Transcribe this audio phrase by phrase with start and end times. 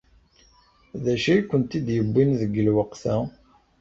[1.03, 3.15] D acu ay kent-id-yewwin deg lweqt-a?